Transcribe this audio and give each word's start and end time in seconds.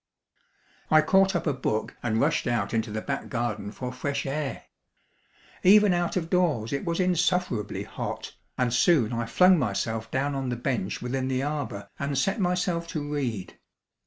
I 0.89 1.03
caught 1.03 1.35
up 1.35 1.45
a 1.45 1.53
book 1.53 1.95
and 2.01 2.19
rushed 2.19 2.47
out 2.47 2.73
into 2.73 2.89
the 2.89 3.03
back 3.03 3.29
garden 3.29 3.71
for 3.71 3.93
fresh 3.93 4.25
air. 4.25 4.63
Even 5.61 5.93
out 5.93 6.17
of 6.17 6.27
doors 6.27 6.73
it 6.73 6.83
was 6.85 6.99
insufferably 6.99 7.83
hot, 7.83 8.33
and 8.57 8.73
soon 8.73 9.13
I 9.13 9.27
flung 9.27 9.59
myself 9.59 10.09
down 10.09 10.33
on 10.33 10.49
the 10.49 10.55
bench 10.55 11.03
within 11.03 11.27
the 11.27 11.43
arbour 11.43 11.87
and 11.99 12.17
set 12.17 12.39
myself 12.39 12.87
to 12.87 13.13
read. 13.13 13.59